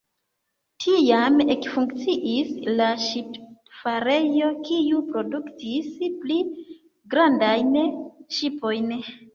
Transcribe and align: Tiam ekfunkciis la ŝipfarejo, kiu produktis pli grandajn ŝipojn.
Tiam 0.83 1.35
ekfunkciis 1.55 2.49
la 2.79 2.89
ŝipfarejo, 3.03 4.51
kiu 4.71 5.05
produktis 5.13 5.95
pli 6.25 6.43
grandajn 7.15 7.77
ŝipojn. 8.41 8.95